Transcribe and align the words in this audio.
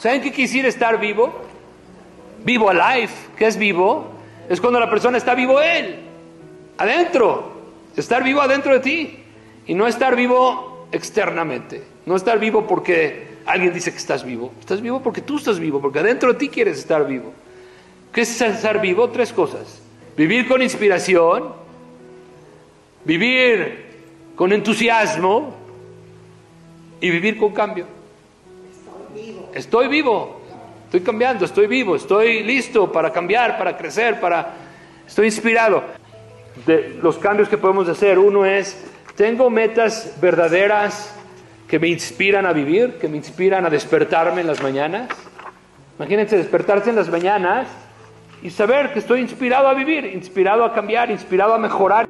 ¿Saben 0.00 0.22
qué 0.22 0.32
quisiera 0.32 0.66
estar 0.66 0.98
vivo? 0.98 1.30
Vivo 2.42 2.70
alive. 2.70 3.12
¿Qué 3.36 3.46
es 3.46 3.58
vivo? 3.58 4.10
Es 4.48 4.58
cuando 4.58 4.80
la 4.80 4.88
persona 4.88 5.18
está 5.18 5.34
vivo 5.34 5.60
él, 5.60 5.96
adentro. 6.78 7.52
Estar 7.94 8.24
vivo 8.24 8.40
adentro 8.40 8.72
de 8.72 8.80
ti. 8.80 9.18
Y 9.66 9.74
no 9.74 9.86
estar 9.86 10.16
vivo 10.16 10.88
externamente. 10.90 11.82
No 12.06 12.16
estar 12.16 12.38
vivo 12.38 12.66
porque 12.66 13.40
alguien 13.44 13.74
dice 13.74 13.90
que 13.90 13.98
estás 13.98 14.24
vivo. 14.24 14.54
Estás 14.58 14.80
vivo 14.80 15.02
porque 15.02 15.20
tú 15.20 15.36
estás 15.36 15.60
vivo, 15.60 15.82
porque 15.82 15.98
adentro 15.98 16.32
de 16.32 16.38
ti 16.38 16.48
quieres 16.48 16.78
estar 16.78 17.06
vivo. 17.06 17.34
¿Qué 18.10 18.22
es 18.22 18.40
estar 18.40 18.80
vivo? 18.80 19.10
Tres 19.10 19.34
cosas. 19.34 19.82
Vivir 20.16 20.48
con 20.48 20.62
inspiración, 20.62 21.52
vivir 23.04 23.84
con 24.34 24.50
entusiasmo 24.54 25.54
y 27.02 27.10
vivir 27.10 27.36
con 27.36 27.52
cambio. 27.52 27.99
Estoy 29.54 29.88
vivo, 29.88 30.40
estoy 30.84 31.00
cambiando, 31.00 31.44
estoy 31.44 31.66
vivo, 31.66 31.96
estoy 31.96 32.42
listo 32.42 32.90
para 32.90 33.12
cambiar, 33.12 33.58
para 33.58 33.76
crecer, 33.76 34.20
para... 34.20 34.54
Estoy 35.06 35.26
inspirado. 35.26 35.82
De 36.66 36.98
los 37.02 37.18
cambios 37.18 37.48
que 37.48 37.58
podemos 37.58 37.88
hacer, 37.88 38.18
uno 38.18 38.44
es, 38.44 38.84
tengo 39.16 39.50
metas 39.50 40.16
verdaderas 40.20 41.14
que 41.66 41.78
me 41.78 41.88
inspiran 41.88 42.46
a 42.46 42.52
vivir, 42.52 42.98
que 42.98 43.08
me 43.08 43.16
inspiran 43.16 43.64
a 43.64 43.70
despertarme 43.70 44.40
en 44.40 44.46
las 44.46 44.62
mañanas. 44.62 45.08
Imagínense 45.98 46.36
despertarse 46.36 46.90
en 46.90 46.96
las 46.96 47.08
mañanas 47.08 47.68
y 48.42 48.50
saber 48.50 48.92
que 48.92 48.98
estoy 49.00 49.20
inspirado 49.20 49.68
a 49.68 49.74
vivir, 49.74 50.04
inspirado 50.06 50.64
a 50.64 50.72
cambiar, 50.72 51.10
inspirado 51.10 51.54
a 51.54 51.58
mejorar. 51.58 52.08